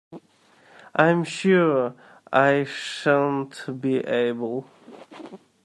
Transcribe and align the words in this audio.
I’m 0.95 1.23
sure 1.23 1.93
I 2.33 2.63
shan’t 2.63 3.79
be 3.79 3.97
able! 3.99 4.67